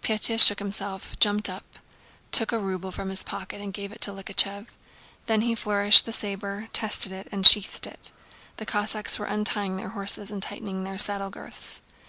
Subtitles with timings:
[0.00, 1.64] Pétya shook himself, jumped up,
[2.30, 4.68] took a ruble from his pocket and gave it to Likhachëv;
[5.26, 8.12] then he flourished the saber, tested it, and sheathed it.
[8.58, 11.80] The Cossacks were untying their horses and tightening their saddle girths.